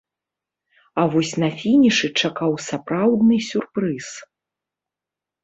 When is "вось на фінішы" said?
1.15-2.07